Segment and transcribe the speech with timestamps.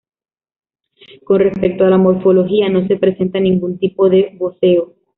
[1.25, 4.95] Con respecto a la morfología, no se presenta ningún tipo de voseo.